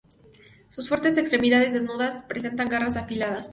[0.69, 3.49] Sus fuertes extremidades desnudas presentan garras afiladas.